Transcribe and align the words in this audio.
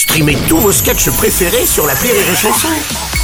Streamez 0.00 0.38
tous 0.48 0.56
vos 0.56 0.72
sketchs 0.72 1.10
préférés 1.10 1.66
sur 1.66 1.86
la 1.86 1.92
Rire 1.92 2.14
et 2.14 2.34
Chanson. 2.34 2.68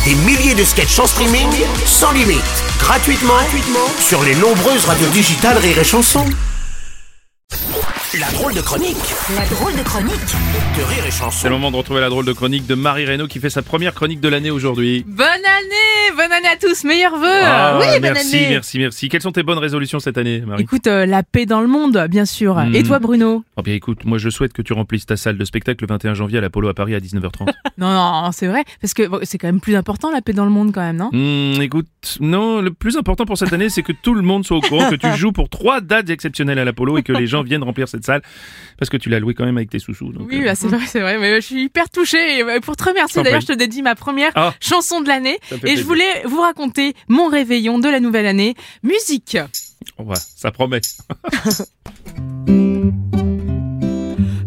Des 0.05 0.15
milliers 0.15 0.55
de 0.55 0.63
sketchs 0.63 0.99
en 0.99 1.07
streaming, 1.07 1.49
sans 1.87 2.13
limite, 2.13 2.43
gratuitement, 2.79 3.33
gratuitement 3.33 3.89
sur 3.99 4.23
les 4.23 4.35
nombreuses 4.35 4.85
radios 4.85 5.09
digitales 5.09 5.57
Rire 5.57 5.79
et 5.79 5.85
Chanson. 5.85 6.27
La 8.21 8.31
drôle 8.33 8.53
de 8.53 8.61
chronique 8.61 8.97
La 9.35 9.47
drôle 9.47 9.75
de 9.75 9.83
chronique 9.83 10.21
de 10.77 10.83
Rire 10.83 11.07
et 11.07 11.11
C'est 11.11 11.19
Chanson. 11.19 11.49
le 11.49 11.55
moment 11.55 11.71
de 11.71 11.77
retrouver 11.77 12.03
la 12.03 12.11
drôle 12.11 12.27
de 12.27 12.33
chronique 12.35 12.67
de 12.67 12.75
Marie 12.75 13.07
Reynaud 13.07 13.27
qui 13.27 13.41
fait 13.41 13.51
sa 13.51 13.63
première 13.63 13.95
chronique 13.95 14.21
de 14.21 14.29
l'année 14.29 14.51
aujourd'hui. 14.51 15.03
Bonne 15.07 15.27
année 15.27 15.97
Bonne 16.15 16.33
année 16.33 16.49
à 16.49 16.56
tous, 16.83 16.87
meilleurs 16.87 17.17
vœux 17.19 17.27
Ah, 17.43 17.79
Oui, 17.81 17.87
bonne 17.95 18.13
merci, 18.13 18.37
année 18.37 18.47
merci, 18.51 18.79
merci. 18.79 19.09
Quelles 19.09 19.23
sont 19.23 19.33
tes 19.33 19.43
bonnes 19.43 19.59
résolutions 19.59 19.99
cette 20.01 20.19
année, 20.19 20.41
Marie 20.47 20.63
Écoute, 20.63 20.87
euh, 20.87 21.07
la 21.07 21.23
paix 21.23 21.47
dans 21.47 21.61
le 21.61 21.67
monde, 21.69 22.07
bien 22.11 22.25
sûr. 22.25 22.57
Hmm. 22.57 22.75
Et 22.75 22.83
toi, 22.83 22.99
Bruno 22.99 23.45
Oh 23.57 23.63
bien 23.63 23.75
écoute, 23.75 24.05
moi 24.05 24.19
je 24.19 24.29
souhaite 24.29 24.53
que 24.53 24.63
tu 24.63 24.73
remplisses 24.73 25.07
ta 25.07 25.17
salle 25.17 25.39
de 25.39 25.45
spectacle 25.45 25.85
le 25.85 25.89
21 25.89 26.15
janvier 26.15 26.39
à 26.39 26.41
l'Apollo 26.41 26.69
à 26.69 26.75
Paris 26.75 26.95
à 26.95 27.01
19h30. 27.01 27.47
Non, 27.79 27.93
non, 27.93 28.31
c'est 28.33 28.47
vrai, 28.47 28.65
parce 28.81 28.95
que 28.95 29.07
bon, 29.07 29.19
c'est 29.23 29.37
quand 29.37 29.49
même 29.49 29.61
plus 29.61 29.77
important, 29.77 30.11
la 30.11 30.23
paix 30.23 30.33
dans 30.33 30.47
le 30.47 30.51
monde, 30.51 30.73
quand 30.73 30.81
même, 30.81 30.97
non 30.97 31.11
Hmm, 31.13 31.61
écoute, 31.61 31.87
non, 32.21 32.63
le 32.63 32.71
plus 32.71 32.97
important 32.97 33.27
pour 33.27 33.37
cette 33.37 33.53
année, 33.53 33.69
c'est 33.69 33.83
que 33.83 33.93
tout 33.93 34.15
le 34.15 34.23
monde 34.23 34.47
soit 34.47 34.57
au 34.57 34.63
courant 34.63 34.89
que 34.89 34.95
tu 34.95 35.13
joues 35.17 35.33
pour 35.33 35.51
trois 35.51 35.83
dates 35.83 36.09
exceptionnelles 36.09 36.59
à 36.59 36.65
l'Apollo 36.65 36.97
et 36.97 37.03
que 37.03 37.13
les 37.13 37.27
gens 37.27 37.43
viennent 37.43 37.63
remplir 37.63 37.87
cette 37.87 38.05
salle 38.05 38.23
parce 38.79 38.89
que 38.89 38.97
tu 38.97 39.11
l'as 39.11 39.21
loué 39.21 39.35
quand 39.35 39.45
même 39.45 39.59
avec 39.59 39.69
tes 39.69 39.79
sous-sous. 39.79 40.11
Oui, 40.21 40.41
euh, 40.41 40.45
bah, 40.47 40.55
c'est 40.55 40.69
vrai, 40.69 40.81
c'est 40.87 41.01
vrai, 41.01 41.19
mais 41.19 41.37
je 41.43 41.47
suis 41.47 41.65
hyper 41.65 41.91
touchée. 41.91 42.39
Et 42.39 42.43
euh, 42.43 42.61
pour 42.61 42.77
te 42.77 42.85
remercier, 42.85 43.23
d'ailleurs, 43.23 43.43
je 43.43 43.47
te 43.49 43.53
dédie 43.53 43.83
ma 43.83 43.95
première 43.95 44.33
Ah. 44.37 44.55
chanson 44.61 45.03
de 45.03 45.09
l'année. 45.09 45.37
Et 45.67 45.77
je 45.77 45.83
voulais 45.83 46.23
vous 46.25 46.41
raconter 46.41 46.66
mon 47.09 47.29
réveillon 47.29 47.79
de 47.79 47.89
la 47.89 48.01
nouvelle 48.01 48.27
année. 48.27 48.55
Musique 48.83 49.39
oh, 49.99 50.03
ouais, 50.03 50.17
ça 50.37 50.51
promet. 50.51 50.81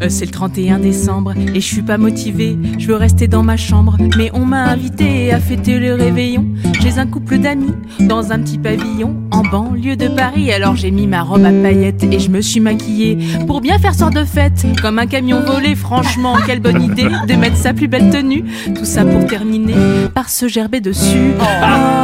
Euh, 0.01 0.07
C'est 0.09 0.25
le 0.25 0.31
31 0.31 0.79
décembre 0.79 1.33
et 1.37 1.59
je 1.59 1.65
suis 1.65 1.81
pas 1.81 1.97
motivée. 1.97 2.57
Je 2.77 2.87
veux 2.87 2.95
rester 2.95 3.27
dans 3.27 3.43
ma 3.43 3.57
chambre, 3.57 3.97
mais 4.17 4.31
on 4.33 4.45
m'a 4.45 4.63
invité 4.63 5.31
à 5.33 5.39
fêter 5.39 5.79
le 5.79 5.93
réveillon 5.93 6.45
chez 6.81 6.99
un 6.99 7.07
couple 7.07 7.37
d'amis 7.39 7.73
dans 7.99 8.31
un 8.31 8.39
petit 8.39 8.57
pavillon 8.57 9.15
en 9.31 9.41
banlieue 9.41 9.97
de 9.97 10.07
Paris. 10.07 10.51
Alors 10.51 10.75
j'ai 10.75 10.91
mis 10.91 11.07
ma 11.07 11.21
robe 11.21 11.43
à 11.43 11.51
paillettes 11.51 12.03
et 12.03 12.19
je 12.19 12.29
me 12.29 12.41
suis 12.41 12.59
maquillée 12.59 13.17
pour 13.45 13.61
bien 13.61 13.77
faire 13.77 13.93
sorte 13.93 14.13
de 14.13 14.23
fête 14.23 14.65
comme 14.81 14.99
un 14.99 15.07
camion 15.07 15.41
volé. 15.41 15.75
Franchement, 15.75 16.37
quelle 16.45 16.61
bonne 16.61 16.81
idée 16.81 17.07
de 17.27 17.35
mettre 17.35 17.57
sa 17.57 17.73
plus 17.73 17.87
belle 17.87 18.09
tenue. 18.09 18.45
Tout 18.75 18.85
ça 18.85 19.03
pour 19.03 19.25
terminer 19.25 19.75
par 20.13 20.29
se 20.29 20.47
gerber 20.47 20.79
dessus. 20.79 21.33
Oh, 21.39 21.43
année, 21.43 21.98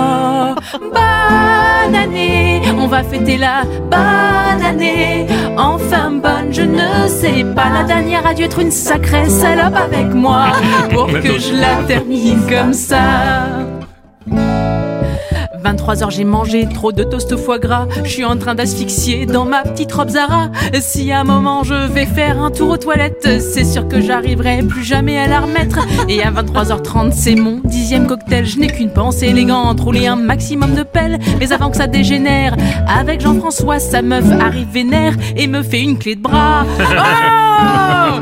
on 2.85 2.87
va 2.87 3.01
fêter 3.01 3.37
la 3.37 3.63
bonne 3.63 4.63
année. 4.63 5.25
Enfin 5.57 6.11
bonne, 6.11 6.51
je 6.51 6.61
ne 6.61 7.07
sais 7.07 7.43
pas. 7.55 7.69
La 7.73 7.83
dernière 7.83 8.27
a 8.27 8.35
dû 8.35 8.43
être 8.43 8.59
une 8.59 8.69
sacrée 8.69 9.27
salope 9.27 9.75
avec 9.75 10.13
moi 10.13 10.49
pour 10.91 11.07
que 11.07 11.39
je 11.39 11.53
la 11.53 11.83
termine 11.87 12.41
comme 12.47 12.73
ça. 12.73 13.47
23h 15.65 16.11
j'ai 16.11 16.23
mangé 16.25 16.67
trop 16.71 16.91
de 16.91 17.03
toast 17.03 17.31
au 17.31 17.37
foie 17.37 17.57
gras. 17.57 17.87
Je 18.03 18.09
suis 18.09 18.23
en 18.23 18.37
train 18.37 18.53
d'asphyxier 18.53 19.25
dans 19.25 19.45
ma 19.45 19.63
petite 19.63 19.91
robe 19.91 20.09
Zara. 20.09 20.51
Si 20.79 21.11
à 21.11 21.21
un 21.21 21.23
moment 21.23 21.63
je 21.63 21.73
vais 21.73 22.05
faire 22.05 22.39
un 22.39 22.51
tour 22.51 22.69
aux 22.69 22.77
toilettes 22.77 23.27
C'est 23.39 23.63
sûr 23.63 23.87
que 23.87 23.99
j'arriverai 23.99 24.61
plus 24.61 24.83
jamais 24.83 25.17
à 25.17 25.27
la 25.27 25.39
remettre. 25.39 25.79
Et 26.07 26.21
à 26.21 26.29
23h30 26.31 27.11
c'est 27.13 27.33
mon 27.35 27.61
dixième 27.63 28.05
cocktail. 28.05 28.45
Je 28.45 28.59
n'ai 28.59 28.67
qu'une 28.67 28.91
pensée 28.91 29.27
élégante 29.27 29.79
Rouler 29.79 30.05
un 30.05 30.15
maximum 30.15 30.75
de 30.75 30.83
pelles 30.83 31.17
Mais 31.39 31.51
avant 31.51 31.71
que 31.71 31.77
ça 31.77 31.87
dégénère 31.87 32.55
Avec 32.87 33.21
Jean-François 33.21 33.79
sa 33.79 34.03
meuf 34.03 34.25
arrive 34.39 34.67
vénère 34.71 35.13
Et 35.35 35.47
me 35.47 35.63
fait 35.63 35.81
une 35.81 35.97
clé 35.97 36.15
de 36.15 36.21
bras. 36.21 36.65
Oh 37.57 38.19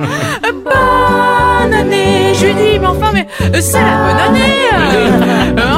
Bonne 0.64 1.74
année 1.74 2.34
Je 2.36 2.46
lui 2.46 2.54
dis 2.54 2.80
mais 2.80 2.86
enfin 2.86 3.12
mais 3.14 3.28
c'est 3.60 3.82
la 3.82 3.98
bonne 3.98 4.36
année 4.36 5.64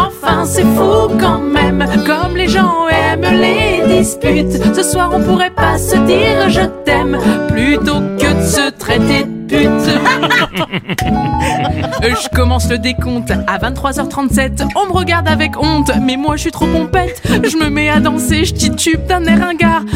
c'est 0.46 0.64
fou 0.64 1.10
quand 1.20 1.40
même 1.40 1.86
Comme 2.06 2.36
les 2.36 2.48
gens 2.48 2.88
aiment 2.88 3.42
les 3.42 3.98
disputes. 3.98 4.76
Ce 4.76 4.84
soir 4.84 5.12
on 5.14 5.22
pourrait 5.22 5.52
pas 5.52 5.78
se 5.78 5.98
dire 6.06 6.50
je 6.50 6.62
t'aime 6.84 7.18
Plutôt 7.50 8.00
que 8.20 8.34
de 8.34 8.44
se 8.44 8.70
traiter 8.72 9.24
de 9.24 9.48
pute 9.48 11.30
Je 12.10 12.30
commence 12.30 12.70
le 12.70 12.78
décompte 12.78 13.32
à 13.32 13.58
23h37 13.58 14.68
On 14.76 14.88
me 14.88 14.92
regarde 14.94 15.28
avec 15.28 15.58
honte 15.58 15.92
Mais 16.02 16.18
moi 16.18 16.36
je 16.36 16.42
suis 16.42 16.52
trop 16.52 16.68
pompette. 16.68 17.22
Je 17.26 17.58
me 17.58 17.70
mets 17.70 17.90
à 17.90 18.00
danser, 18.00 18.46
je 18.46 18.54
titube 18.54 19.08
d'un 19.08 19.26
air 19.26 19.40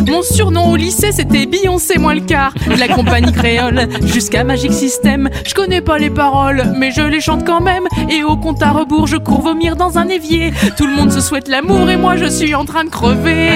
Mon 0.08 0.24
surnom 0.24 0.72
au 0.72 0.76
lycée 0.76 1.12
c'était 1.12 1.46
Beyoncé 1.46 2.00
moins 2.00 2.16
le 2.16 2.22
quart. 2.22 2.54
De 2.68 2.80
la 2.80 2.88
compagnie 2.88 3.32
créole 3.32 3.88
jusqu'à 4.06 4.44
Magic 4.44 4.74
System. 4.74 5.30
Je 5.46 5.54
connais 5.54 5.82
pas 5.82 6.00
les 6.00 6.10
paroles 6.10 6.64
Mais 6.76 6.92
je 6.92 7.02
les 7.02 7.22
chante 7.22 7.46
quand 7.46 7.62
même. 7.62 7.84
Et 8.10 8.24
au 8.24 8.38
compte 8.38 8.64
à 8.64 8.72
rebours 8.72 9.06
je 9.06 9.18
cours 9.18 9.42
vomir 9.42 9.76
dans 9.76 10.00
un 10.00 10.08
évier. 10.08 10.52
Tout 10.78 10.88
le 10.88 10.96
monde 10.96 11.12
se 11.12 11.22
souhaite 11.22 11.48
l'amour 11.48 11.90
Et 11.90 11.98
moi 11.98 12.16
je 12.18 12.26
suis 12.26 12.56
en 12.56 12.66
train 12.66 12.86
de 12.86 12.90
crever. 12.90 13.52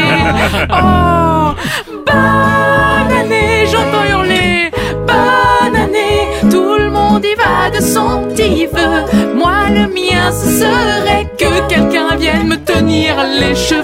Oh 0.70 1.53
Bonne 2.06 2.33
de 7.73 7.81
son 7.81 8.23
petit 8.29 8.66
vœu 8.67 9.06
Moi 9.35 9.69
le 9.69 9.88
mien 9.88 10.31
ce 10.31 10.50
serait 10.59 11.28
que 11.38 11.67
quelqu'un 11.67 12.16
vienne 12.16 12.47
me 12.47 12.56
tenir 12.57 13.16
les 13.39 13.56
cheveux. 13.56 13.84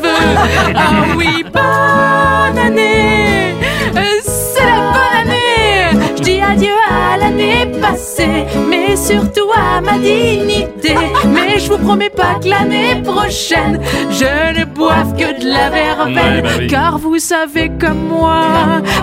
Ah 0.76 1.06
oui 1.18 1.44
bonne 1.54 2.58
année 2.66 3.54
Euh, 3.96 4.02
C'est 4.24 4.64
la 4.64 4.80
bonne 4.94 5.32
année. 5.32 6.14
Je 6.18 6.22
dis 6.24 6.42
adieu 6.42 6.76
à 6.90 7.18
l'année 7.18 7.66
passée 7.82 8.46
Mais 8.70 8.96
surtout 8.96 9.50
à 9.56 9.82
ma 9.82 9.98
dignité. 9.98 10.96
Mais 11.28 11.60
je 11.60 11.70
vous 11.72 11.78
promets 11.78 12.10
pas 12.10 12.36
que 12.42 12.50
l'année 12.50 13.02
prochaine 13.04 13.80
Je 14.12 14.60
ne 14.60 14.66
boive 14.66 15.14
que 15.14 15.40
de 15.42 15.48
la 15.50 15.70
verveine. 15.70 16.16
Ouais, 16.36 16.42
bah 16.42 16.50
oui. 16.60 16.68
Car 16.68 16.98
vous 16.98 17.20
savez 17.20 17.72
comme 17.80 18.08
moi 18.10 18.42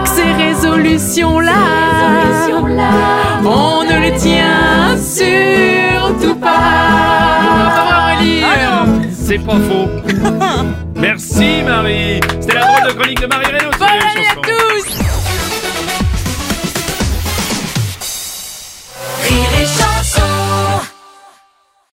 Que 0.03 0.08
ces 0.08 0.32
résolutions-là 0.44 1.53
On 3.44 3.84
ne 3.84 4.00
les 4.03 4.12
tient 4.16 4.46
c'est 9.36 9.44
pas 9.44 9.58
faux. 9.58 9.88
Merci 10.97 11.62
Marie. 11.64 12.20
C'était 12.41 12.54
la 12.54 12.60
drôle 12.62 12.88
de 12.88 12.98
chronique 12.98 13.20
de 13.20 13.26
Marie 13.26 13.47
Renaud. 13.47 13.70
Bonne 13.78 13.88
année 13.88 14.28
à 14.30 14.34
tous. 14.36 15.16